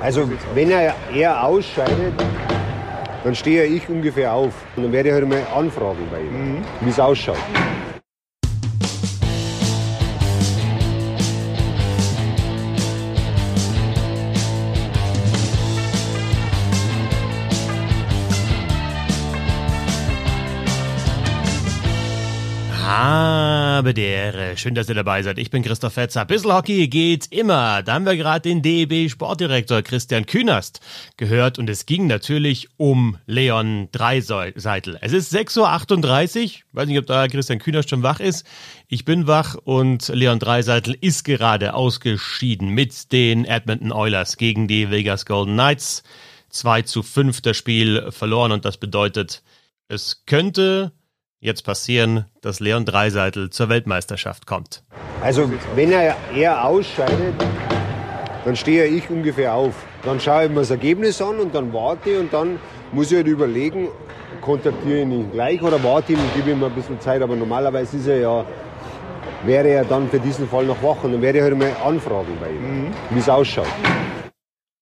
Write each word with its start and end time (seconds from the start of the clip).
Also 0.00 0.28
wenn 0.54 0.70
er, 0.70 0.94
er 1.12 1.44
ausscheidet, 1.44 2.14
dann 3.24 3.34
stehe 3.34 3.64
ich 3.64 3.88
ungefähr 3.88 4.32
auf. 4.32 4.54
Und 4.76 4.84
dann 4.84 4.92
werde 4.92 5.08
ich 5.08 5.14
halt 5.14 5.28
mal 5.28 5.42
anfragen 5.54 6.06
bei 6.10 6.20
ihm, 6.20 6.56
mhm. 6.56 6.64
wie 6.80 6.90
es 6.90 7.00
ausschaut. 7.00 7.36
Habe 23.78 23.94
die 23.94 24.02
Ehre. 24.02 24.56
Schön, 24.56 24.74
dass 24.74 24.88
ihr 24.88 24.96
dabei 24.96 25.22
seid. 25.22 25.38
Ich 25.38 25.50
bin 25.50 25.62
Christoph 25.62 25.92
Fetzer. 25.92 26.24
Bissl 26.24 26.52
Hockey 26.52 26.88
geht 26.88 27.30
immer. 27.30 27.84
Da 27.84 27.94
haben 27.94 28.06
wir 28.06 28.16
gerade 28.16 28.40
den 28.40 28.60
DEB 28.60 29.08
Sportdirektor 29.08 29.82
Christian 29.82 30.26
Künast 30.26 30.80
gehört 31.16 31.60
und 31.60 31.70
es 31.70 31.86
ging 31.86 32.08
natürlich 32.08 32.70
um 32.76 33.18
Leon 33.26 33.88
Dreiseitel. 33.92 34.98
Es 35.00 35.12
ist 35.12 35.32
6.38 35.32 36.44
Uhr. 36.44 36.50
Weiß 36.72 36.88
nicht, 36.88 36.98
ob 36.98 37.06
da 37.06 37.28
Christian 37.28 37.60
Künast 37.60 37.90
schon 37.90 38.02
wach 38.02 38.18
ist. 38.18 38.44
Ich 38.88 39.04
bin 39.04 39.28
wach 39.28 39.54
und 39.54 40.08
Leon 40.08 40.40
Dreiseitel 40.40 40.96
ist 41.00 41.22
gerade 41.22 41.74
ausgeschieden 41.74 42.70
mit 42.70 43.12
den 43.12 43.44
Edmonton 43.44 43.92
Oilers 43.92 44.38
gegen 44.38 44.66
die 44.66 44.90
Vegas 44.90 45.24
Golden 45.24 45.54
Knights. 45.54 46.02
2 46.50 46.82
zu 46.82 47.04
5 47.04 47.42
das 47.42 47.56
Spiel 47.56 48.10
verloren 48.10 48.50
und 48.50 48.64
das 48.64 48.76
bedeutet, 48.76 49.44
es 49.86 50.24
könnte 50.26 50.90
jetzt 51.40 51.64
passieren, 51.64 52.26
dass 52.40 52.60
Leon 52.60 52.84
Dreiseitel 52.84 53.50
zur 53.50 53.68
Weltmeisterschaft 53.68 54.46
kommt? 54.46 54.82
Also 55.22 55.50
wenn 55.74 55.92
er, 55.92 56.16
er 56.34 56.64
ausscheidet, 56.64 57.34
dann 58.44 58.56
stehe 58.56 58.86
ich 58.86 59.08
ungefähr 59.10 59.54
auf. 59.54 59.74
Dann 60.04 60.20
schaue 60.20 60.44
ich 60.44 60.50
mir 60.50 60.60
das 60.60 60.70
Ergebnis 60.70 61.20
an 61.20 61.38
und 61.38 61.54
dann 61.54 61.72
warte 61.72 62.10
ich 62.10 62.18
und 62.18 62.32
dann 62.32 62.58
muss 62.92 63.10
ich 63.10 63.16
halt 63.16 63.26
überlegen, 63.26 63.88
kontaktiere 64.40 64.98
ich 64.98 65.04
ihn 65.04 65.30
gleich 65.32 65.60
oder 65.62 65.82
warte 65.82 66.12
ich 66.12 66.18
und 66.18 66.34
gebe 66.34 66.50
ihm 66.50 66.62
ein 66.62 66.72
bisschen 66.72 67.00
Zeit. 67.00 67.20
Aber 67.20 67.36
normalerweise 67.36 67.96
ist 67.96 68.06
er 68.06 68.20
ja, 68.20 68.44
wäre 69.44 69.68
er 69.68 69.84
dann 69.84 70.08
für 70.08 70.20
diesen 70.20 70.48
Fall 70.48 70.64
noch 70.64 70.82
wach 70.82 71.02
und 71.04 71.12
dann 71.12 71.22
werde 71.22 71.38
ich 71.38 71.44
halt 71.44 71.58
mal 71.58 71.72
anfragen 71.84 72.36
bei 72.40 72.50
ihm, 72.50 72.84
mhm. 72.84 72.90
wie 73.10 73.18
es 73.18 73.28
ausschaut. 73.28 73.66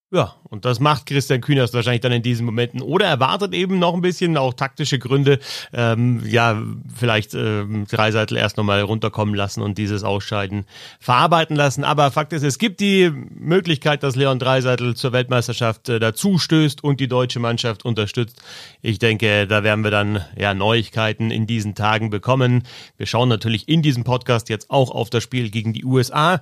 Ja, 0.09 0.35
und 0.45 0.63
das 0.63 0.79
macht 0.79 1.05
Christian 1.05 1.41
Kühners 1.41 1.73
wahrscheinlich 1.73 1.99
dann 1.99 2.13
in 2.13 2.21
diesen 2.21 2.45
Momenten. 2.45 2.81
Oder 2.81 3.07
er 3.07 3.19
wartet 3.19 3.53
eben 3.53 3.77
noch 3.77 3.93
ein 3.93 3.99
bisschen, 3.99 4.37
auch 4.37 4.53
taktische 4.53 4.99
Gründe, 4.99 5.37
ähm, 5.73 6.23
ja, 6.25 6.63
vielleicht 6.95 7.33
ähm, 7.33 7.85
Dreiseitel 7.87 8.37
erst 8.37 8.55
nochmal 8.55 8.79
runterkommen 8.79 9.35
lassen 9.35 9.61
und 9.61 9.77
dieses 9.77 10.05
Ausscheiden 10.05 10.63
verarbeiten 11.01 11.57
lassen. 11.57 11.83
Aber 11.83 12.09
Fakt 12.09 12.31
ist, 12.31 12.43
es 12.43 12.57
gibt 12.57 12.79
die 12.79 13.09
Möglichkeit, 13.09 14.01
dass 14.01 14.15
Leon 14.15 14.39
Dreiseitel 14.39 14.95
zur 14.95 15.11
Weltmeisterschaft 15.11 15.89
äh, 15.89 15.99
dazu 15.99 16.37
stößt 16.37 16.85
und 16.85 17.01
die 17.01 17.09
deutsche 17.09 17.41
Mannschaft 17.41 17.83
unterstützt. 17.83 18.41
Ich 18.81 18.99
denke, 18.99 19.45
da 19.45 19.65
werden 19.65 19.83
wir 19.83 19.91
dann 19.91 20.23
ja 20.37 20.53
Neuigkeiten 20.53 21.31
in 21.31 21.47
diesen 21.47 21.75
Tagen 21.75 22.11
bekommen. 22.11 22.63
Wir 22.95 23.07
schauen 23.07 23.27
natürlich 23.27 23.67
in 23.67 23.81
diesem 23.81 24.05
Podcast 24.05 24.47
jetzt 24.47 24.69
auch 24.69 24.89
auf 24.89 25.09
das 25.09 25.21
Spiel 25.21 25.49
gegen 25.49 25.73
die 25.73 25.83
USA. 25.83 26.39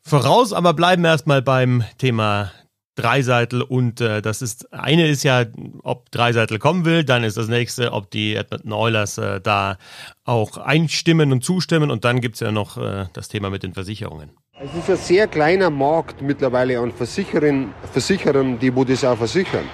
Voraus 0.00 0.54
aber 0.54 0.72
bleiben 0.72 1.04
erstmal 1.04 1.42
beim 1.42 1.84
Thema 1.98 2.50
Dreiseitel 2.94 3.62
und 3.62 4.00
äh, 4.00 4.20
das 4.20 4.42
ist 4.42 4.72
eine 4.72 5.08
ist 5.08 5.22
ja, 5.22 5.44
ob 5.82 6.10
Dreiseitel 6.10 6.58
kommen 6.58 6.84
will, 6.84 7.04
dann 7.04 7.24
ist 7.24 7.36
das 7.36 7.48
nächste, 7.48 7.92
ob 7.92 8.10
die 8.10 8.34
Edmonton 8.34 8.72
Oilers 8.72 9.18
äh, 9.18 9.40
da 9.40 9.78
auch 10.24 10.58
einstimmen 10.58 11.32
und 11.32 11.42
zustimmen 11.42 11.90
und 11.90 12.04
dann 12.04 12.20
gibt's 12.20 12.40
ja 12.40 12.52
noch 12.52 12.76
äh, 12.76 13.06
das 13.14 13.28
Thema 13.28 13.48
mit 13.48 13.62
den 13.62 13.72
Versicherungen. 13.72 14.30
Es 14.60 14.74
ist 14.74 14.90
ein 14.90 14.96
sehr 14.96 15.26
kleiner 15.26 15.70
Markt 15.70 16.20
mittlerweile 16.20 16.78
an 16.78 16.92
Versicherern, 16.92 17.72
Versicherern, 17.90 18.58
die 18.58 18.74
wo 18.74 18.84
das 18.84 19.04
auch 19.04 19.16
versichern. 19.16 19.64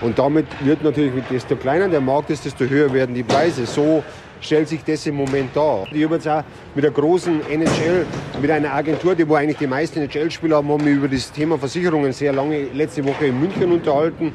Und 0.00 0.18
damit 0.18 0.46
wird 0.64 0.82
natürlich, 0.82 1.12
desto 1.30 1.56
kleiner 1.56 1.88
der 1.88 2.00
Markt 2.00 2.30
ist, 2.30 2.44
desto 2.44 2.64
höher 2.64 2.92
werden 2.92 3.14
die 3.14 3.22
Preise. 3.22 3.66
So 3.66 4.02
stellt 4.42 4.68
sich 4.68 4.84
das 4.84 5.06
im 5.06 5.14
Moment 5.14 5.56
dar. 5.56 5.86
Ich 5.92 6.04
habe 6.04 6.16
jetzt 6.16 6.28
auch 6.28 6.42
mit 6.74 6.84
der 6.84 6.90
großen 6.90 7.40
NHL, 7.48 8.04
mit 8.40 8.50
einer 8.50 8.74
Agentur, 8.74 9.14
die 9.14 9.26
wo 9.26 9.34
eigentlich 9.34 9.58
die 9.58 9.66
meisten 9.66 10.00
NHL-Spieler 10.00 10.56
haben, 10.56 10.68
haben 10.68 10.84
wir 10.84 10.92
über 10.92 11.08
das 11.08 11.32
Thema 11.32 11.56
Versicherungen 11.56 12.12
sehr 12.12 12.32
lange 12.32 12.64
letzte 12.74 13.04
Woche 13.04 13.26
in 13.26 13.40
München 13.40 13.72
unterhalten. 13.72 14.34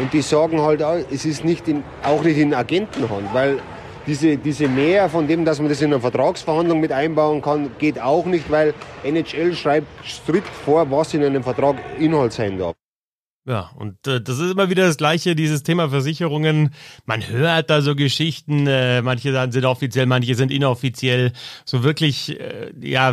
Und 0.00 0.12
die 0.12 0.22
sagen 0.22 0.60
halt 0.60 0.82
auch, 0.82 0.96
es 1.10 1.24
ist 1.24 1.44
nicht 1.44 1.68
in, 1.68 1.84
auch 2.02 2.22
nicht 2.24 2.38
in 2.38 2.54
Agentenhand, 2.54 3.32
weil 3.34 3.58
diese, 4.06 4.36
diese 4.36 4.66
Mehr 4.66 5.08
von 5.08 5.28
dem, 5.28 5.44
dass 5.44 5.60
man 5.60 5.68
das 5.68 5.80
in 5.80 5.92
einer 5.92 6.00
Vertragsverhandlung 6.00 6.80
mit 6.80 6.92
einbauen 6.92 7.42
kann, 7.42 7.70
geht 7.78 8.00
auch 8.00 8.24
nicht, 8.24 8.50
weil 8.50 8.74
NHL 9.04 9.54
schreibt 9.54 9.86
strikt 10.04 10.48
vor, 10.48 10.90
was 10.90 11.14
in 11.14 11.22
einem 11.22 11.42
Vertrag 11.42 11.76
Inhalt 11.98 12.32
sein 12.32 12.58
darf. 12.58 12.74
Ja, 13.44 13.72
und 13.74 14.06
äh, 14.06 14.20
das 14.20 14.38
ist 14.38 14.52
immer 14.52 14.70
wieder 14.70 14.86
das 14.86 14.98
Gleiche, 14.98 15.34
dieses 15.34 15.64
Thema 15.64 15.88
Versicherungen. 15.88 16.72
Man 17.06 17.26
hört 17.28 17.70
da 17.70 17.82
so 17.82 17.96
Geschichten, 17.96 18.68
äh, 18.68 19.02
manche 19.02 19.32
sind 19.50 19.64
offiziell, 19.64 20.06
manche 20.06 20.36
sind 20.36 20.52
inoffiziell. 20.52 21.32
So 21.64 21.82
wirklich, 21.82 22.38
äh, 22.38 22.72
ja, 22.80 23.12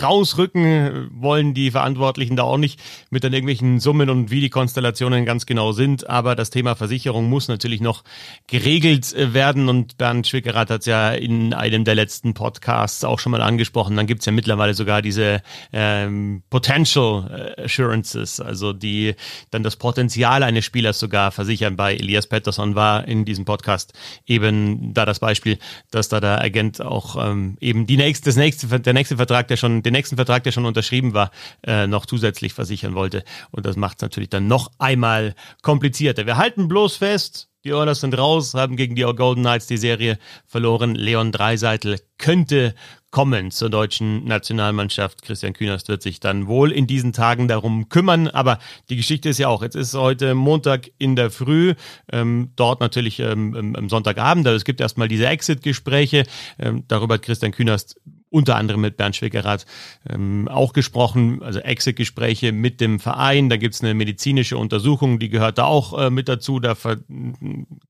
rausrücken 0.00 1.10
wollen 1.12 1.52
die 1.52 1.70
Verantwortlichen 1.70 2.36
da 2.36 2.44
auch 2.44 2.56
nicht 2.56 2.80
mit 3.10 3.22
dann 3.22 3.34
irgendwelchen 3.34 3.80
Summen 3.80 4.08
und 4.08 4.30
wie 4.30 4.40
die 4.40 4.48
Konstellationen 4.48 5.26
ganz 5.26 5.44
genau 5.44 5.72
sind. 5.72 6.08
Aber 6.08 6.36
das 6.36 6.48
Thema 6.48 6.74
Versicherung 6.74 7.28
muss 7.28 7.48
natürlich 7.48 7.82
noch 7.82 8.02
geregelt 8.46 9.12
äh, 9.12 9.34
werden. 9.34 9.68
Und 9.68 9.98
Bernd 9.98 10.26
Schwickerath 10.26 10.70
hat 10.70 10.80
es 10.80 10.86
ja 10.86 11.10
in 11.10 11.52
einem 11.52 11.84
der 11.84 11.96
letzten 11.96 12.32
Podcasts 12.32 13.04
auch 13.04 13.18
schon 13.18 13.32
mal 13.32 13.42
angesprochen. 13.42 13.94
Dann 13.94 14.06
gibt's 14.06 14.24
ja 14.24 14.32
mittlerweile 14.32 14.72
sogar 14.72 15.02
diese 15.02 15.42
ähm, 15.70 16.44
Potential 16.48 17.56
Assurances, 17.58 18.40
also 18.40 18.72
die 18.72 19.14
dann 19.50 19.62
das 19.62 19.76
Potenzial 19.76 20.42
eines 20.42 20.64
Spielers 20.64 20.98
sogar 20.98 21.32
versichern. 21.32 21.76
Bei 21.76 21.94
Elias 21.94 22.26
Pettersson 22.26 22.74
war 22.74 23.06
in 23.06 23.24
diesem 23.24 23.44
Podcast 23.44 23.92
eben 24.26 24.94
da 24.94 25.04
das 25.04 25.18
Beispiel, 25.18 25.58
dass 25.90 26.08
da 26.08 26.20
der 26.20 26.40
Agent 26.40 26.80
auch 26.80 27.16
ähm, 27.22 27.56
eben 27.60 27.86
die 27.86 27.96
nächste, 27.96 28.26
das 28.26 28.36
nächste, 28.36 28.80
der 28.80 28.92
nächste 28.92 29.16
Vertrag, 29.16 29.48
der 29.48 29.56
schon, 29.56 29.82
den 29.82 29.92
nächsten 29.92 30.16
Vertrag, 30.16 30.44
der 30.44 30.52
schon 30.52 30.66
unterschrieben 30.66 31.14
war, 31.14 31.30
äh, 31.66 31.86
noch 31.86 32.06
zusätzlich 32.06 32.54
versichern 32.54 32.94
wollte. 32.94 33.24
Und 33.50 33.66
das 33.66 33.76
macht 33.76 33.98
es 33.98 34.02
natürlich 34.02 34.30
dann 34.30 34.46
noch 34.46 34.70
einmal 34.78 35.34
komplizierter. 35.62 36.26
Wir 36.26 36.36
halten 36.36 36.68
bloß 36.68 36.96
fest, 36.96 37.49
die 37.64 37.74
Oilers 37.74 38.00
sind 38.00 38.16
raus, 38.16 38.54
haben 38.54 38.76
gegen 38.76 38.94
die 38.94 39.02
Golden 39.02 39.42
Knights 39.42 39.66
die 39.66 39.76
Serie 39.76 40.18
verloren. 40.46 40.94
Leon 40.94 41.32
Dreiseitel 41.32 41.98
könnte 42.16 42.74
kommen 43.10 43.50
zur 43.50 43.70
deutschen 43.70 44.24
Nationalmannschaft. 44.24 45.22
Christian 45.22 45.52
Kühnerst 45.52 45.88
wird 45.88 46.02
sich 46.02 46.20
dann 46.20 46.46
wohl 46.46 46.70
in 46.70 46.86
diesen 46.86 47.12
Tagen 47.12 47.48
darum 47.48 47.88
kümmern. 47.88 48.28
Aber 48.28 48.58
die 48.88 48.96
Geschichte 48.96 49.28
ist 49.28 49.38
ja 49.38 49.48
auch, 49.48 49.62
jetzt 49.62 49.74
ist 49.74 49.94
heute 49.94 50.34
Montag 50.34 50.90
in 50.98 51.16
der 51.16 51.30
Früh, 51.30 51.74
ähm, 52.12 52.52
dort 52.56 52.80
natürlich 52.80 53.18
ähm, 53.18 53.74
am 53.76 53.88
Sonntagabend. 53.88 54.46
Also 54.46 54.56
es 54.56 54.64
gibt 54.64 54.80
erstmal 54.80 55.08
diese 55.08 55.26
Exit-Gespräche. 55.26 56.24
Ähm, 56.58 56.84
darüber 56.88 57.14
hat 57.14 57.22
Christian 57.22 57.52
Kühnerst 57.52 58.00
unter 58.30 58.56
anderem 58.56 58.80
mit 58.80 58.96
Bernd 58.96 59.16
Schwickerath 59.16 59.66
ähm, 60.08 60.48
auch 60.48 60.72
gesprochen, 60.72 61.42
also 61.42 61.58
Exit-Gespräche 61.58 62.52
mit 62.52 62.80
dem 62.80 63.00
Verein. 63.00 63.50
Da 63.50 63.56
gibt's 63.56 63.82
eine 63.82 63.94
medizinische 63.94 64.56
Untersuchung, 64.56 65.18
die 65.18 65.28
gehört 65.28 65.58
da 65.58 65.64
auch 65.64 65.98
äh, 65.98 66.10
mit 66.10 66.28
dazu. 66.28 66.60
Da 66.60 66.76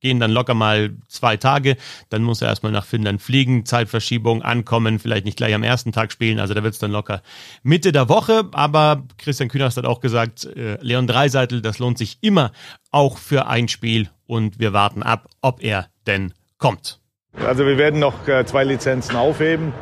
gehen 0.01 0.21
dann 0.21 0.31
locker 0.31 0.55
mal 0.55 0.97
zwei 1.09 1.37
Tage. 1.37 1.77
Dann 2.09 2.23
muss 2.23 2.43
er 2.43 2.49
erstmal 2.49 2.73
nach 2.73 2.87
Finnland 2.87 3.21
fliegen, 3.23 3.67
Zeitverschiebung, 3.67 4.43
ankommen, 4.43 4.99
vielleicht 4.99 5.27
nicht 5.27 5.37
gleich 5.37 5.55
am 5.55 5.63
ersten 5.63 5.93
Tag 5.93 6.11
spielen. 6.11 6.41
Also 6.41 6.55
da 6.55 6.63
wird's 6.63 6.79
dann 6.79 6.91
locker 6.91 7.23
Mitte 7.63 7.93
der 7.93 8.09
Woche. 8.09 8.49
Aber 8.53 9.05
Christian 9.19 9.49
Kühners 9.49 9.77
hat 9.77 9.85
auch 9.85 10.01
gesagt, 10.01 10.45
äh, 10.45 10.79
Leon 10.81 11.07
Dreiseitel, 11.07 11.61
das 11.61 11.79
lohnt 11.79 11.99
sich 11.99 12.19
immer 12.23 12.53
auch 12.91 13.19
für 13.19 13.47
ein 13.47 13.69
Spiel. 13.69 14.09
Und 14.27 14.59
wir 14.59 14.73
warten 14.73 15.03
ab, 15.03 15.29
ob 15.43 15.63
er 15.63 15.89
denn 16.07 16.33
kommt. 16.59 17.01
Also 17.35 17.67
wir 17.67 17.79
werden 17.79 18.01
noch 18.01 18.27
äh, 18.27 18.45
zwei 18.45 18.65
Lizenzen 18.65 19.17
aufheben. 19.17 19.73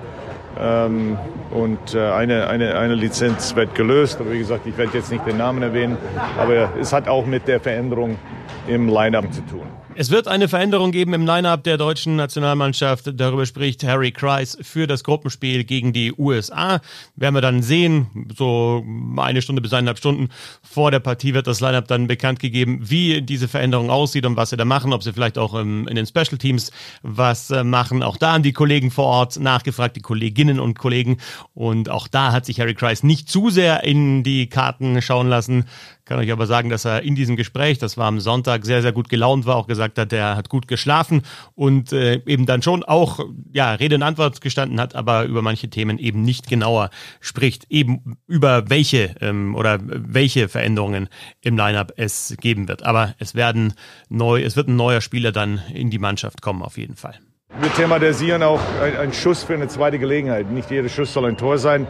Ähm, 0.59 1.21
und 1.51 1.95
äh, 1.95 2.11
eine, 2.11 2.49
eine, 2.49 2.79
eine 2.79 2.95
Lizenz 2.95 3.55
wird 3.57 3.75
gelöst. 3.75 4.21
Aber 4.21 4.33
wie 4.33 4.39
gesagt, 4.39 4.67
ich 4.67 4.77
werde 4.77 4.97
jetzt 4.97 5.11
nicht 5.11 5.27
den 5.27 5.39
Namen 5.39 5.63
erwähnen. 5.63 5.97
Aber 6.39 6.71
es 6.79 6.93
hat 6.93 7.09
auch 7.09 7.27
mit 7.27 7.49
der 7.49 7.61
Veränderung 7.61 8.19
im 8.67 8.89
Line-up 8.89 9.33
zu 9.33 9.41
tun. 9.43 9.63
Es 10.01 10.13
wird 10.13 10.29
eine 10.29 10.47
Veränderung 10.47 10.93
geben 10.93 11.13
im 11.13 11.27
Line-up 11.27 11.65
der 11.65 11.77
deutschen 11.77 12.15
Nationalmannschaft. 12.15 13.11
Darüber 13.15 13.45
spricht 13.47 13.83
Harry 13.83 14.13
Kreis 14.13 14.57
für 14.63 14.87
das 14.87 15.03
Gruppenspiel 15.03 15.65
gegen 15.65 15.93
die 15.93 16.13
USA. 16.17 16.81
Werden 17.17 17.35
wir 17.35 17.41
dann 17.41 17.65
sehen, 17.65 18.29
so 18.37 18.85
eine 19.17 19.43
Stunde 19.43 19.61
bis 19.61 19.73
eineinhalb 19.73 19.99
Stunden 19.99 20.29
vor 20.63 20.93
der 20.93 21.01
Partie 21.01 21.35
wird 21.35 21.49
das 21.49 21.61
Line-up 21.61 21.89
dann 21.89 22.07
bekannt 22.07 22.39
gegeben, 22.39 22.79
wie 22.81 23.23
diese 23.23 23.49
Veränderung 23.49 23.91
aussieht 23.91 24.25
und 24.25 24.37
was 24.37 24.51
sie 24.51 24.57
da 24.57 24.65
machen, 24.65 24.93
ob 24.93 25.03
sie 25.03 25.13
vielleicht 25.13 25.37
auch 25.37 25.57
in 25.57 25.87
den 25.87 26.07
Special 26.07 26.39
Teams 26.39 26.71
was 27.03 27.51
äh, 27.51 27.65
machen. 27.65 28.05
Auch 28.05 28.19
da 28.19 28.35
haben 28.35 28.45
die 28.45 28.53
Kollegen 28.53 28.93
vor 28.93 29.07
Ort 29.07 29.41
nachgefragt, 29.41 29.97
die 29.97 30.01
Kolleginnen 30.01 30.61
und 30.61 30.79
Kollegen. 30.79 31.17
Und 31.55 31.89
auch 31.89 32.09
da 32.09 32.33
hat 32.33 32.47
sich 32.47 32.61
Harry 32.61 32.75
Kreis 32.75 33.03
nicht 33.03 33.29
zu 33.29 33.51
sehr 33.51 33.85
in 33.85 34.23
die 34.23 34.49
Karten 34.49 35.01
schauen 35.03 35.29
lassen. 35.29 35.65
Kann 36.09 36.19
euch 36.21 36.33
aber 36.33 36.47
sagen, 36.47 36.71
dass 36.71 36.87
er 36.87 37.03
in 37.03 37.15
diesem 37.15 37.37
Gespräch, 37.37 37.79
das 37.79 37.99
war 37.99 38.07
am 38.07 38.19
Sonntag, 38.19 38.65
sehr, 38.65 38.81
sehr 38.81 38.93
gut 38.93 39.11
gelaunt 39.11 39.45
war, 39.45 39.57
auch 39.57 39.67
gesagt 39.67 39.99
hat, 39.99 40.11
er 40.11 40.37
hat 40.37 40.49
gut 40.49 40.67
geschlafen 40.67 41.21
und 41.55 41.93
äh, 41.93 42.23
eben 42.25 42.47
dann 42.47 42.63
schon 42.63 42.83
auch 42.83 43.21
ja, 43.53 43.75
Rede 43.75 43.97
und 43.97 44.03
Antwort 44.03 44.41
gestanden 44.41 44.81
hat, 44.81 44.95
aber 44.95 45.25
über 45.25 45.43
manche 45.43 45.69
Themen 45.69 45.99
eben 45.99 46.23
nicht 46.23 46.49
genauer 46.49 46.89
spricht, 47.21 47.67
eben 47.69 48.17
über 48.27 48.71
welche 48.71 49.17
ähm, 49.21 49.55
oder 49.55 49.81
welche 49.83 50.49
Veränderungen 50.49 51.11
im 51.43 51.59
Lineup 51.59 51.93
es 51.97 52.35
geben 52.41 52.69
wird. 52.69 52.85
Aber 52.85 53.15
es 53.19 53.35
werden 53.35 53.75
neu, 54.09 54.43
es 54.43 54.57
wird 54.57 54.69
ein 54.69 54.77
neuer 54.77 55.03
Spieler 55.03 55.31
dann 55.31 55.61
in 55.75 55.91
die 55.91 55.99
Mannschaft 55.99 56.41
kommen, 56.41 56.63
auf 56.63 56.79
jeden 56.79 56.97
Fall. 56.97 57.21
Wir 57.61 57.73
thematisieren 57.73 58.45
auch 58.45 58.61
einen 58.81 59.13
Schuss 59.13 59.43
für 59.43 59.55
eine 59.55 59.67
zweite 59.67 59.99
Gelegenheit. 59.99 60.49
Nicht 60.49 60.71
jeder 60.71 60.89
Schuss 60.89 61.13
soll 61.13 61.27
ein 61.27 61.37
Tor 61.37 61.59
sein. 61.59 61.89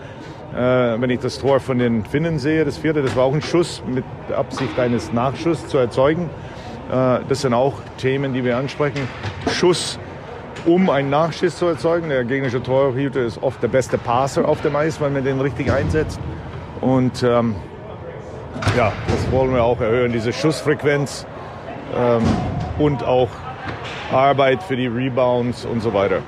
Äh, 0.55 0.57
wenn 0.57 1.11
ich 1.11 1.21
das 1.21 1.39
Tor 1.39 1.61
von 1.61 1.79
den 1.79 2.07
Finnen 2.07 2.39
sehe, 2.39 2.65
das 2.65 2.79
vierte, 2.79 3.03
das 3.03 3.15
war 3.17 3.25
auch 3.25 3.35
ein 3.35 3.43
Schuss 3.43 3.83
mit 3.87 4.05
Absicht 4.35 4.79
eines 4.79 5.13
Nachschusses 5.13 5.69
zu 5.69 5.77
erzeugen. 5.77 6.31
Äh, 6.91 7.19
das 7.29 7.43
sind 7.43 7.53
auch 7.53 7.75
Themen, 7.99 8.33
die 8.33 8.45
wir 8.45 8.57
ansprechen. 8.57 9.07
Schuss, 9.51 9.99
um 10.65 10.89
einen 10.89 11.11
Nachschuss 11.11 11.57
zu 11.57 11.67
erzeugen. 11.67 12.09
Der 12.09 12.25
gegnerische 12.25 12.63
Torhüter 12.63 13.21
ist 13.21 13.43
oft 13.43 13.63
der 13.63 13.69
beste 13.69 13.99
Passer 13.99 14.49
auf 14.49 14.63
dem 14.63 14.75
Eis, 14.75 15.01
weil 15.03 15.11
man 15.11 15.23
den 15.23 15.39
richtig 15.39 15.71
einsetzt. 15.71 16.19
Und 16.81 17.23
ähm, 17.23 17.57
ja, 18.75 18.91
das 19.07 19.31
wollen 19.33 19.53
wir 19.53 19.65
auch 19.65 19.83
erhöhen, 19.83 20.13
diese 20.13 20.33
Schussfrequenz 20.33 21.27
ähm, 21.95 22.23
und 22.79 23.05
auch 23.05 23.29
Arbeit 24.11 24.63
für 24.63 24.77
die 24.77 24.87
Rebounds 24.87 25.65
und 25.65 25.81
so 25.81 25.93
weiter. 25.93 26.23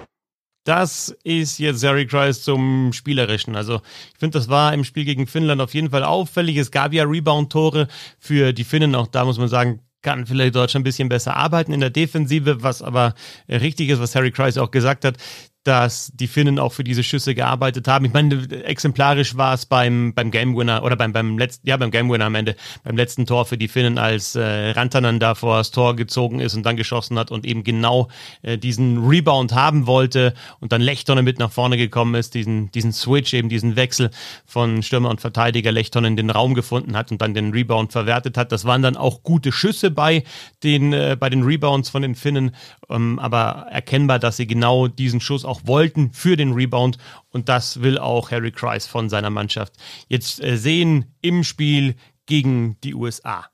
Das 0.65 1.17
ist 1.25 1.59
jetzt 1.59 1.83
Harry 1.85 2.07
Kreis 2.07 2.43
zum 2.43 2.93
Spielerischen. 2.93 3.57
Also 3.57 3.81
ich 4.13 4.19
finde, 4.19 4.39
das 4.39 4.49
war 4.49 4.75
im 4.75 4.85
Spiel 4.85 5.05
gegen 5.05 5.27
Finnland 5.27 5.61
auf 5.61 5.73
jeden 5.73 5.91
Fall 5.91 6.05
auffällig. 6.05 6.57
Es 6.59 6.71
gab 6.71 6.93
ja 6.93 7.05
Rebound-Tore 7.05 7.89
für 8.19 8.53
die 8.53 8.65
Finnen. 8.65 8.95
Auch 8.95 9.07
da 9.07 9.25
muss 9.25 9.39
man 9.39 9.49
sagen, 9.49 9.81
kann 10.03 10.27
vielleicht 10.27 10.55
Deutschland 10.55 10.83
ein 10.83 10.85
bisschen 10.85 11.09
besser 11.09 11.37
arbeiten 11.37 11.73
in 11.73 11.81
der 11.81 11.91
Defensive, 11.91 12.63
was 12.63 12.83
aber 12.83 13.15
richtig 13.49 13.89
ist, 13.89 14.01
was 14.01 14.15
Harry 14.15 14.31
Kreis 14.31 14.59
auch 14.59 14.71
gesagt 14.71 15.05
hat 15.05 15.17
dass 15.65 16.11
die 16.15 16.27
Finnen 16.27 16.59
auch 16.59 16.73
für 16.73 16.85
diese 16.85 17.03
Schüsse 17.03 17.35
gearbeitet 17.35 17.87
haben. 17.87 18.07
Ich 18.07 18.13
meine, 18.15 18.49
exemplarisch 18.65 19.37
war 19.37 19.53
es 19.53 19.67
beim, 19.67 20.15
beim 20.15 20.31
Game 20.31 20.57
Winner 20.57 20.83
oder 20.83 20.97
beim, 20.97 21.13
beim 21.13 21.37
letzten, 21.37 21.69
ja, 21.69 21.77
beim 21.77 21.91
Game 21.91 22.11
Winner 22.11 22.27
am 22.27 22.35
Ende, 22.35 22.57
beim 22.83 22.97
letzten 22.97 23.27
Tor 23.27 23.45
für 23.45 23.59
die 23.59 23.69
Finnen, 23.69 23.99
als 23.99 24.37
äh, 24.37 24.71
Rantanen 24.71 25.21
da 25.21 25.35
vor 25.35 25.59
das 25.59 25.71
Tor 25.71 25.97
gezogen 25.97 26.41
ist 26.41 26.55
und 26.55 26.65
dann 26.65 26.77
geschossen 26.77 27.19
hat 27.19 27.31
und 27.31 27.45
eben 27.45 27.63
genau 27.63 28.09
äh, 28.41 28.57
diesen 28.57 29.07
Rebound 29.07 29.53
haben 29.53 29.87
wollte 29.87 30.33
und 30.61 30.73
dann 30.73 30.81
Lechtonen 30.81 31.27
mit 31.27 31.39
nach 31.39 31.53
vorne 31.53 31.77
gekommen 31.77 32.15
ist, 32.15 32.35
diesen, 32.35 32.71
diesen 32.71 32.93
Switch, 32.93 33.35
eben 33.35 33.51
diesen 33.51 33.77
Wechsel 33.77 34.11
von 34.47 34.83
Stürmer 34.83 35.11
und 35.11 35.21
Verteidiger 35.21 35.73
Lechtonen 35.73 36.17
den 36.17 36.31
Raum 36.31 36.55
gefunden 36.55 36.97
hat 36.97 37.13
und 37.13 37.21
dann 37.21 37.35
den 37.35 37.53
Rebound 37.53 37.93
verwertet 37.93 38.39
hat. 38.39 38.51
Das 38.51 38.65
waren 38.65 38.81
dann 38.81 38.97
auch 38.97 39.23
gute 39.23 39.53
Schüsse 39.53 39.91
bei 39.91 40.25
den, 40.63 40.95
äh, 40.95 41.19
bei 41.21 41.29
den 41.29 41.43
Rebounds 41.43 41.91
von 41.91 42.01
den 42.01 42.15
Finnen, 42.15 42.55
ähm, 42.89 43.19
aber 43.19 43.67
erkennbar, 43.71 44.19
dass 44.19 44.39
sie 44.39 44.47
genau 44.47 44.89
diesen 44.89 45.21
Schuss 45.21 45.45
auch 45.51 45.63
wollten 45.65 46.13
für 46.13 46.37
den 46.37 46.53
Rebound. 46.53 46.97
Und 47.31 47.49
das 47.49 47.83
will 47.83 47.99
auch 47.99 48.31
Harry 48.31 48.53
Kreis 48.53 48.87
von 48.87 49.09
seiner 49.09 49.31
Mannschaft 49.31 49.75
jetzt 50.09 50.43
äh, 50.43 50.57
sehen 50.57 51.17
im 51.21 51.45
Spiel 51.45 51.97
gegen 52.27 52.77
die 52.83 52.95
USA. 52.95 53.47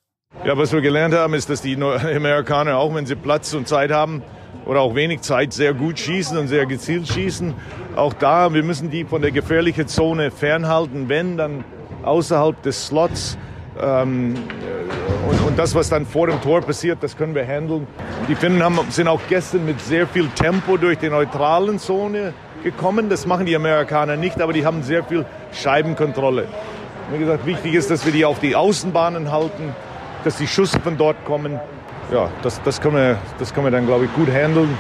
Ja, 0.45 0.57
was 0.59 0.73
wir 0.73 0.83
gelernt 0.83 1.15
haben, 1.15 1.35
ist, 1.35 1.49
dass 1.49 1.63
die 1.63 1.75
Amerikaner, 1.83 2.77
auch 2.77 2.95
wenn 2.95 3.07
sie 3.07 3.17
Platz 3.17 3.55
und 3.55 3.67
Zeit 3.67 3.91
haben 3.91 4.23
oder 4.67 4.81
auch 4.81 4.95
wenig 4.95 5.23
Zeit, 5.23 5.53
sehr 5.53 5.73
gut 5.73 5.99
schießen 5.99 6.37
und 6.37 6.49
sehr 6.49 6.67
gezielt 6.67 7.09
schießen. 7.09 7.55
Auch 7.97 8.13
da, 8.13 8.53
wir 8.53 8.63
müssen 8.63 8.91
die 8.91 9.05
von 9.05 9.23
der 9.23 9.31
gefährlichen 9.31 9.89
Zone 9.89 10.31
fernhalten, 10.31 11.09
wenn 11.09 11.37
dann 11.37 11.65
außerhalb 12.03 12.63
des 12.63 12.87
Slots. 12.87 13.39
Ähm, 13.81 14.35
und, 15.29 15.41
und, 15.47 15.59
das, 15.59 15.75
was 15.75 15.89
dann 15.89 16.07
vor 16.07 16.29
dem 16.29 16.41
Tor 16.41 16.63
passiert, 16.63 16.99
das 17.03 17.17
können 17.17 17.35
wir 17.35 17.47
handeln. 17.47 17.87
Die 18.29 18.35
Finnen 18.35 18.63
haben, 18.63 18.79
sind 18.91 19.09
auch 19.09 19.21
gestern 19.29 19.67
mit 19.67 19.81
sehr 19.81 20.07
viel 20.07 20.29
Tempo 20.29 20.77
durch 20.77 20.99
die 20.99 21.09
neutralen 21.09 21.79
Zone 21.79 22.33
gekommen. 22.63 23.09
Das 23.09 23.27
machen 23.27 23.47
die 23.47 23.57
Amerikaner 23.57 24.17
nicht, 24.17 24.41
aber 24.41 24.53
die 24.53 24.65
haben 24.65 24.83
sehr 24.83 25.05
viel 25.05 25.25
Scheibenkontrolle. 25.53 26.47
Wie 27.13 27.19
gesagt, 27.19 27.47
wichtig 27.47 27.75
ist, 27.75 27.91
dass 27.91 28.05
wir 28.05 28.13
die 28.13 28.25
auf 28.25 28.41
die 28.41 28.57
Außenbahnen 28.57 29.31
halten, 29.31 29.75
dass 30.25 30.37
die 30.37 30.47
Schüsse 30.47 30.81
von 30.81 30.97
dort 30.97 31.25
kommen. 31.25 31.61
Ja, 32.13 32.29
das, 32.43 32.61
das, 32.63 32.81
können, 32.81 32.97
wir, 32.97 33.19
das 33.39 33.53
können 33.53 33.67
wir 33.67 33.71
dann, 33.71 33.87
glaube 33.87 34.07
ich, 34.07 34.15
gut 34.15 34.29
handeln. 34.29 34.77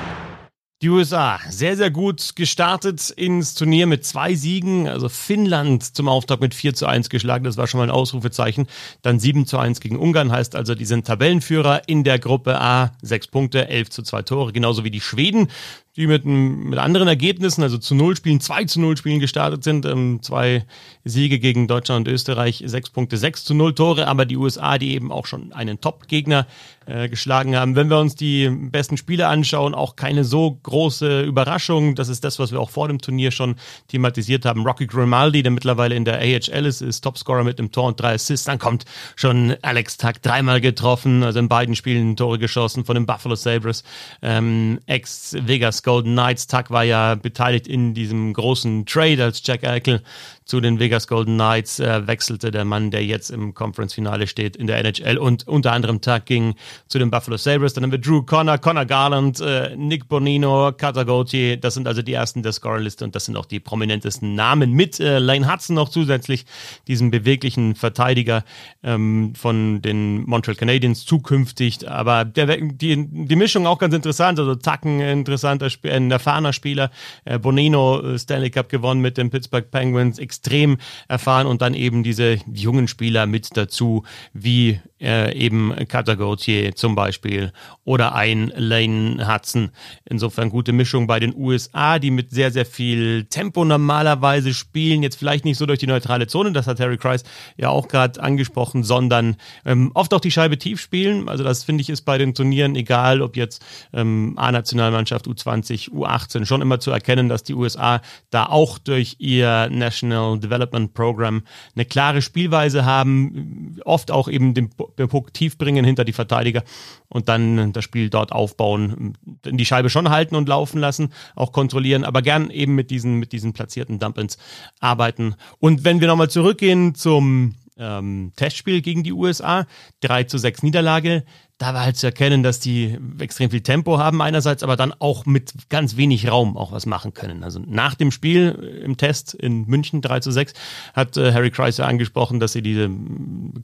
Die 0.86 0.90
USA 0.90 1.40
sehr, 1.50 1.76
sehr 1.76 1.90
gut 1.90 2.36
gestartet 2.36 3.10
ins 3.10 3.54
Turnier 3.54 3.88
mit 3.88 4.04
zwei 4.04 4.36
Siegen. 4.36 4.86
Also 4.86 5.08
Finnland 5.08 5.82
zum 5.82 6.06
Auftakt 6.06 6.40
mit 6.40 6.54
4 6.54 6.74
zu 6.74 6.86
1 6.86 7.10
geschlagen. 7.10 7.42
Das 7.42 7.56
war 7.56 7.66
schon 7.66 7.78
mal 7.78 7.88
ein 7.88 7.90
Ausrufezeichen. 7.90 8.68
Dann 9.02 9.18
7 9.18 9.46
zu 9.46 9.58
1 9.58 9.80
gegen 9.80 9.98
Ungarn. 9.98 10.30
Heißt 10.30 10.54
also, 10.54 10.76
die 10.76 10.84
sind 10.84 11.04
Tabellenführer 11.04 11.88
in 11.88 12.04
der 12.04 12.20
Gruppe 12.20 12.60
A. 12.60 12.92
Sechs 13.02 13.26
Punkte, 13.26 13.68
11 13.68 13.90
zu 13.90 14.02
2 14.04 14.22
Tore. 14.22 14.52
Genauso 14.52 14.84
wie 14.84 14.92
die 14.92 15.00
Schweden 15.00 15.48
die 15.96 16.06
mit, 16.06 16.24
mit 16.24 16.78
anderen 16.78 17.08
Ergebnissen, 17.08 17.62
also 17.62 17.78
zu 17.78 17.94
Null 17.94 18.16
Spielen, 18.16 18.40
2 18.40 18.64
zu 18.64 18.80
Null 18.80 18.96
Spielen 18.96 19.20
gestartet 19.20 19.64
sind. 19.64 19.86
Ähm, 19.86 20.20
zwei 20.22 20.64
Siege 21.04 21.38
gegen 21.38 21.68
Deutschland 21.68 22.06
und 22.06 22.12
Österreich, 22.12 22.62
sechs 22.66 22.90
Punkte, 22.90 23.16
sechs 23.16 23.44
zu 23.44 23.54
null 23.54 23.74
Tore, 23.74 24.08
aber 24.08 24.26
die 24.26 24.36
USA, 24.36 24.76
die 24.76 24.94
eben 24.94 25.10
auch 25.10 25.26
schon 25.26 25.52
einen 25.52 25.80
Top-Gegner 25.80 26.46
äh, 26.86 27.08
geschlagen 27.08 27.56
haben. 27.56 27.76
Wenn 27.76 27.90
wir 27.90 27.98
uns 27.98 28.14
die 28.14 28.48
besten 28.48 28.96
Spiele 28.96 29.26
anschauen, 29.26 29.74
auch 29.74 29.96
keine 29.96 30.24
so 30.24 30.58
große 30.62 31.22
Überraschung. 31.22 31.94
Das 31.94 32.08
ist 32.08 32.24
das, 32.24 32.38
was 32.38 32.52
wir 32.52 32.60
auch 32.60 32.70
vor 32.70 32.88
dem 32.88 33.00
Turnier 33.00 33.30
schon 33.30 33.56
thematisiert 33.88 34.44
haben. 34.44 34.64
Rocky 34.64 34.86
Grimaldi, 34.86 35.42
der 35.42 35.52
mittlerweile 35.52 35.94
in 35.94 36.04
der 36.04 36.18
AHL 36.18 36.66
ist, 36.66 36.82
ist 36.82 37.00
Topscorer 37.00 37.44
mit 37.44 37.58
einem 37.58 37.72
Tor 37.72 37.88
und 37.88 38.00
drei 38.00 38.14
Assists. 38.14 38.46
Dann 38.46 38.58
kommt 38.58 38.84
schon 39.16 39.56
Alex 39.62 39.96
Tuck 39.96 40.22
dreimal 40.22 40.60
getroffen, 40.60 41.22
also 41.22 41.38
in 41.38 41.48
beiden 41.48 41.74
Spielen 41.74 42.16
Tore 42.16 42.38
geschossen 42.38 42.84
von 42.84 42.94
den 42.94 43.06
Buffalo 43.06 43.34
Sabres. 43.34 43.82
Ähm, 44.22 44.78
Ex-Vegas 44.86 45.82
Golden 45.86 46.14
Knights. 46.14 46.48
Tuck 46.48 46.70
war 46.70 46.82
ja 46.82 47.14
beteiligt 47.14 47.68
in 47.68 47.94
diesem 47.94 48.32
großen 48.32 48.86
Trade, 48.86 49.22
als 49.22 49.40
Jack 49.44 49.62
Eichel 49.62 50.02
zu 50.46 50.60
den 50.60 50.78
Vegas 50.78 51.08
Golden 51.08 51.34
Knights 51.34 51.80
äh, 51.80 52.06
wechselte 52.06 52.52
der 52.52 52.64
Mann, 52.64 52.92
der 52.92 53.04
jetzt 53.04 53.30
im 53.30 53.52
Conference-Finale 53.52 54.28
steht 54.28 54.56
in 54.56 54.68
der 54.68 54.78
NHL 54.78 55.18
und 55.18 55.46
unter 55.46 55.72
anderem 55.72 56.00
Tag 56.00 56.26
ging 56.26 56.54
zu 56.86 57.00
den 57.00 57.10
Buffalo 57.10 57.36
Sabres. 57.36 57.74
Dann 57.74 57.82
haben 57.82 57.90
wir 57.90 57.98
Drew 57.98 58.22
Connor, 58.22 58.58
Connor 58.58 58.84
Garland, 58.84 59.40
äh, 59.40 59.76
Nick 59.76 60.08
Bonino, 60.08 60.72
Gauthier. 60.72 61.56
Das 61.56 61.74
sind 61.74 61.88
also 61.88 62.00
die 62.00 62.12
ersten 62.12 62.44
der 62.44 62.52
Scorerliste 62.52 63.04
und 63.04 63.16
das 63.16 63.24
sind 63.24 63.36
auch 63.36 63.46
die 63.46 63.58
prominentesten 63.58 64.36
Namen 64.36 64.72
mit 64.72 65.00
äh, 65.00 65.18
Lane 65.18 65.52
Hudson 65.52 65.74
noch 65.74 65.88
zusätzlich, 65.88 66.46
diesem 66.86 67.10
beweglichen 67.10 67.74
Verteidiger 67.74 68.44
ähm, 68.84 69.34
von 69.34 69.82
den 69.82 70.24
Montreal 70.26 70.56
Canadiens 70.56 71.04
zukünftig. 71.04 71.88
Aber 71.88 72.24
der, 72.24 72.56
die, 72.58 73.08
die 73.08 73.36
Mischung 73.36 73.66
auch 73.66 73.78
ganz 73.78 73.94
interessant. 73.94 74.38
Also 74.38 74.54
Tacken, 74.54 75.00
interessanter, 75.00 75.70
ein 75.84 76.10
erfahrener 76.10 76.52
Spieler. 76.52 76.90
Äh, 77.24 77.38
Bonino, 77.38 78.00
äh, 78.00 78.18
Stanley 78.18 78.50
Cup 78.50 78.68
gewonnen 78.68 79.00
mit 79.00 79.16
den 79.18 79.30
Pittsburgh 79.30 79.70
Penguins 79.70 80.18
extrem 80.18 80.78
erfahren 81.08 81.46
und 81.46 81.62
dann 81.62 81.74
eben 81.74 82.02
diese 82.02 82.38
jungen 82.52 82.88
Spieler 82.88 83.26
mit 83.26 83.56
dazu, 83.56 84.04
wie 84.32 84.80
äh, 85.00 85.36
eben 85.36 85.74
Cutter 85.88 86.16
Gauthier 86.16 86.74
zum 86.74 86.94
Beispiel 86.94 87.52
oder 87.84 88.14
ein 88.14 88.52
Lane 88.56 89.26
Hudson. 89.28 89.70
Insofern 90.04 90.50
gute 90.50 90.72
Mischung 90.72 91.06
bei 91.06 91.20
den 91.20 91.34
USA, 91.36 91.98
die 91.98 92.10
mit 92.10 92.30
sehr, 92.30 92.50
sehr 92.50 92.66
viel 92.66 93.24
Tempo 93.24 93.64
normalerweise 93.64 94.54
spielen. 94.54 95.02
Jetzt 95.02 95.16
vielleicht 95.16 95.44
nicht 95.44 95.58
so 95.58 95.66
durch 95.66 95.78
die 95.78 95.86
neutrale 95.86 96.26
Zone, 96.26 96.52
das 96.52 96.66
hat 96.66 96.80
Harry 96.80 96.96
Kreis 96.96 97.24
ja 97.56 97.68
auch 97.68 97.88
gerade 97.88 98.22
angesprochen, 98.22 98.84
sondern 98.84 99.36
ähm, 99.64 99.90
oft 99.94 100.14
auch 100.14 100.20
die 100.20 100.30
Scheibe 100.30 100.58
tief 100.58 100.80
spielen. 100.80 101.28
Also 101.28 101.44
das 101.44 101.64
finde 101.64 101.82
ich 101.82 101.90
ist 101.90 102.02
bei 102.02 102.18
den 102.18 102.34
Turnieren, 102.34 102.74
egal 102.74 103.22
ob 103.22 103.36
jetzt 103.36 103.64
ähm, 103.92 104.34
A-Nationalmannschaft, 104.36 105.26
U20, 105.26 105.65
U18, 105.74 106.44
schon 106.46 106.62
immer 106.62 106.80
zu 106.80 106.90
erkennen, 106.90 107.28
dass 107.28 107.42
die 107.42 107.54
USA 107.54 108.00
da 108.30 108.46
auch 108.46 108.78
durch 108.78 109.16
ihr 109.18 109.68
National 109.70 110.38
Development 110.38 110.94
Program 110.94 111.42
eine 111.74 111.84
klare 111.84 112.22
Spielweise 112.22 112.84
haben, 112.84 113.78
oft 113.84 114.10
auch 114.10 114.28
eben 114.28 114.54
den, 114.54 114.70
den 114.98 115.08
Puck 115.08 115.32
tief 115.34 115.58
bringen 115.58 115.84
hinter 115.84 116.04
die 116.04 116.12
Verteidiger 116.12 116.62
und 117.08 117.28
dann 117.28 117.72
das 117.72 117.84
Spiel 117.84 118.10
dort 118.10 118.32
aufbauen, 118.32 119.16
die 119.44 119.66
Scheibe 119.66 119.90
schon 119.90 120.10
halten 120.10 120.36
und 120.36 120.48
laufen 120.48 120.78
lassen, 120.78 121.12
auch 121.34 121.52
kontrollieren, 121.52 122.04
aber 122.04 122.22
gern 122.22 122.50
eben 122.50 122.74
mit 122.74 122.90
diesen, 122.90 123.14
mit 123.14 123.32
diesen 123.32 123.52
platzierten 123.52 123.98
Dump-Ins 123.98 124.38
arbeiten. 124.80 125.34
Und 125.58 125.84
wenn 125.84 126.00
wir 126.00 126.08
nochmal 126.08 126.30
zurückgehen 126.30 126.94
zum 126.94 127.54
ähm, 127.78 128.32
Testspiel 128.36 128.82
gegen 128.82 129.02
die 129.02 129.12
USA, 129.12 129.66
3 130.00 130.24
zu 130.24 130.38
6 130.38 130.62
Niederlage, 130.62 131.24
da 131.58 131.72
war 131.72 131.84
halt 131.84 131.96
zu 131.96 132.06
erkennen, 132.06 132.42
dass 132.42 132.60
die 132.60 132.98
extrem 133.18 133.50
viel 133.50 133.62
Tempo 133.62 133.98
haben 133.98 134.20
einerseits, 134.20 134.62
aber 134.62 134.76
dann 134.76 134.92
auch 134.98 135.24
mit 135.24 135.52
ganz 135.70 135.96
wenig 135.96 136.30
Raum 136.30 136.56
auch 136.56 136.72
was 136.72 136.84
machen 136.84 137.14
können. 137.14 137.42
Also 137.42 137.60
nach 137.60 137.94
dem 137.94 138.10
Spiel 138.10 138.82
im 138.84 138.96
Test 138.96 139.34
in 139.34 139.66
München 139.66 140.02
3 140.02 140.20
zu 140.20 140.30
6 140.30 140.52
hat 140.92 141.16
äh, 141.16 141.32
Harry 141.32 141.50
Kreis 141.50 141.80
angesprochen, 141.80 142.40
dass 142.40 142.52
sie 142.52 142.62
diese 142.62 142.90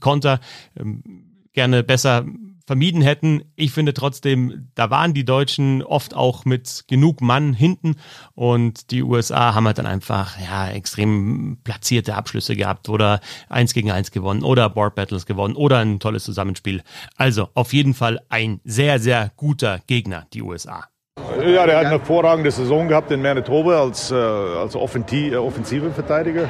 Konter 0.00 0.40
ähm, 0.78 1.02
gerne 1.52 1.82
besser 1.82 2.24
vermieden 2.72 3.02
hätten. 3.02 3.42
Ich 3.54 3.70
finde 3.72 3.92
trotzdem, 3.92 4.70
da 4.74 4.88
waren 4.88 5.12
die 5.12 5.26
Deutschen 5.26 5.82
oft 5.82 6.16
auch 6.16 6.46
mit 6.46 6.84
genug 6.88 7.20
Mann 7.20 7.52
hinten 7.52 7.96
und 8.34 8.90
die 8.90 9.02
USA 9.02 9.54
haben 9.54 9.66
halt 9.66 9.76
dann 9.76 9.84
einfach 9.84 10.40
ja 10.40 10.70
extrem 10.70 11.58
platzierte 11.64 12.14
Abschlüsse 12.14 12.56
gehabt 12.56 12.88
oder 12.88 13.20
eins 13.50 13.74
gegen 13.74 13.90
eins 13.90 14.10
gewonnen 14.10 14.42
oder 14.42 14.70
Board 14.70 14.94
Battles 14.94 15.26
gewonnen 15.26 15.54
oder 15.54 15.80
ein 15.80 16.00
tolles 16.00 16.24
Zusammenspiel. 16.24 16.80
Also 17.18 17.50
auf 17.52 17.74
jeden 17.74 17.92
Fall 17.92 18.20
ein 18.30 18.62
sehr, 18.64 18.98
sehr 18.98 19.32
guter 19.36 19.80
Gegner, 19.86 20.26
die 20.32 20.40
USA. 20.40 20.86
Ja, 21.40 21.66
der 21.66 21.76
hat 21.76 21.84
eine 21.84 21.98
hervorragende 21.98 22.50
Saison 22.50 22.88
gehabt 22.88 23.10
in 23.10 23.20
Manitoba 23.20 23.82
als, 23.82 24.10
äh, 24.10 24.14
als 24.14 24.74
offensive 24.76 25.90
Verteidiger. 25.90 26.48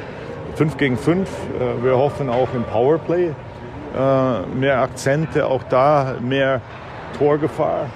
5 0.55 0.77
gegen 0.77 0.97
5. 0.97 1.29
Äh, 1.29 1.83
wir 1.83 1.97
hoffen 1.97 2.29
auch 2.29 2.53
im 2.53 2.63
Powerplay 2.63 3.25
äh, 3.27 3.33
mehr 3.93 4.81
Akzente, 4.81 5.47
auch 5.47 5.63
da 5.63 6.15
mehr 6.21 6.61
Torgefahr. 7.17 7.89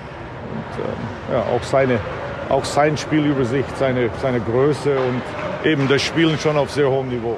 Und 0.52 0.84
äh, 0.84 1.34
ja, 1.34 1.42
auch, 1.56 1.64
seine, 1.64 2.00
auch 2.50 2.66
sein 2.66 2.98
Spielübersicht, 2.98 3.78
seine, 3.78 4.10
seine 4.22 4.40
Größe 4.40 4.98
und 4.98 5.22
eben 5.66 5.88
das 5.88 6.02
Spielen 6.02 6.38
schon 6.40 6.58
auf 6.58 6.72
sehr 6.72 6.90
hohem 6.90 7.10
Niveau. 7.10 7.38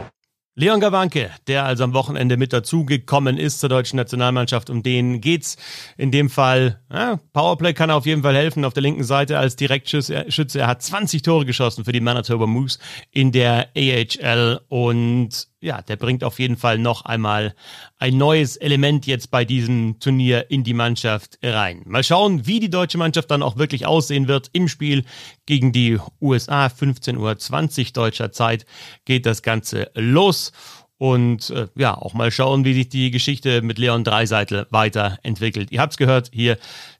Leon 0.59 0.81
Gawanke, 0.81 1.29
der 1.47 1.63
also 1.63 1.85
am 1.85 1.93
Wochenende 1.93 2.35
mit 2.35 2.51
dazugekommen 2.51 3.37
ist 3.37 3.61
zur 3.61 3.69
deutschen 3.69 3.95
Nationalmannschaft, 3.95 4.69
um 4.69 4.83
den 4.83 5.21
geht's 5.21 5.55
in 5.95 6.11
dem 6.11 6.29
Fall. 6.29 6.81
Ja, 6.91 7.17
Powerplay 7.31 7.71
kann 7.71 7.89
auf 7.91 8.05
jeden 8.05 8.23
Fall 8.23 8.35
helfen 8.35 8.65
auf 8.65 8.73
der 8.73 8.83
linken 8.83 9.05
Seite 9.05 9.39
als 9.39 9.55
Direktschütze. 9.55 10.59
Er 10.59 10.67
hat 10.67 10.81
20 10.83 11.21
Tore 11.21 11.45
geschossen 11.45 11.85
für 11.85 11.93
die 11.93 12.01
Manitoba 12.01 12.45
Moose 12.45 12.79
in 13.11 13.31
der 13.31 13.69
AHL 13.73 14.59
und 14.67 15.47
ja, 15.61 15.81
der 15.81 15.97
bringt 15.97 16.23
auf 16.23 16.39
jeden 16.39 16.55
Fall 16.55 16.77
noch 16.77 17.03
einmal 17.03 17.53
ein 17.97 18.17
neues 18.17 18.55
Element 18.55 19.05
jetzt 19.05 19.29
bei 19.29 19.43
diesem 19.43 19.99
Turnier 19.99 20.49
in 20.49 20.63
die 20.63 20.73
Mannschaft 20.73 21.37
rein. 21.43 21.81
Mal 21.85 22.03
schauen, 22.03 22.47
wie 22.47 22.59
die 22.59 22.69
deutsche 22.69 22.97
Mannschaft 22.97 23.29
dann 23.29 23.43
auch 23.43 23.57
wirklich 23.57 23.85
aussehen 23.85 24.27
wird 24.27 24.49
im 24.53 24.67
Spiel 24.67 25.03
gegen 25.45 25.71
die 25.71 25.99
USA. 26.21 26.67
15.20 26.67 27.17
Uhr 27.87 27.91
deutscher 27.93 28.31
Zeit 28.31 28.65
geht 29.05 29.25
das 29.25 29.41
Ganze 29.41 29.91
los. 29.95 30.53
Und 30.97 31.49
äh, 31.51 31.67
ja, 31.75 31.97
auch 31.97 32.13
mal 32.13 32.29
schauen, 32.29 32.65
wie 32.65 32.73
sich 32.73 32.89
die 32.89 33.09
Geschichte 33.09 33.61
mit 33.61 33.77
Leon 33.77 34.03
Dreiseitel 34.03 34.67
weiterentwickelt. 34.69 35.71
Ihr 35.71 35.79
habt's 35.79 35.95
gehört, 35.95 36.29
hier 36.33 36.57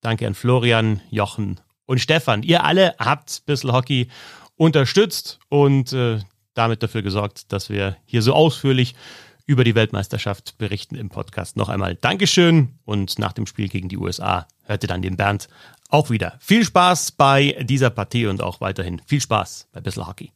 Danke 0.00 0.26
an 0.26 0.34
Florian, 0.34 1.00
Jochen 1.10 1.60
und 1.86 2.00
Stefan. 2.00 2.42
Ihr 2.42 2.64
alle 2.64 2.94
habt 2.98 3.44
Bissl 3.46 3.72
Hockey 3.72 4.08
unterstützt 4.56 5.38
und 5.48 5.92
äh, 5.92 6.20
damit 6.54 6.82
dafür 6.82 7.02
gesorgt, 7.02 7.52
dass 7.52 7.70
wir 7.70 7.96
hier 8.06 8.22
so 8.22 8.34
ausführlich 8.34 8.94
über 9.46 9.64
die 9.64 9.74
Weltmeisterschaft 9.74 10.58
berichten 10.58 10.94
im 10.94 11.08
Podcast. 11.08 11.56
Noch 11.56 11.68
einmal 11.68 11.96
Dankeschön 11.96 12.78
und 12.84 13.18
nach 13.18 13.32
dem 13.32 13.46
Spiel 13.46 13.68
gegen 13.68 13.88
die 13.88 13.96
USA 13.96 14.46
hört 14.64 14.84
ihr 14.84 14.88
dann 14.88 15.02
den 15.02 15.16
Bernd 15.16 15.48
auch 15.88 16.10
wieder. 16.10 16.36
Viel 16.40 16.64
Spaß 16.64 17.12
bei 17.12 17.56
dieser 17.62 17.90
Partie 17.90 18.26
und 18.26 18.42
auch 18.42 18.60
weiterhin 18.60 19.02
viel 19.06 19.20
Spaß 19.20 19.68
bei 19.72 19.80
Bissl 19.80 20.06
Hockey. 20.06 20.32